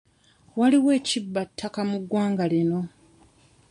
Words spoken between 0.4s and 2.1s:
Waliwo ekibba ttaka mu